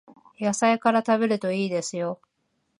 [0.39, 2.19] 野菜から食べるといいですよ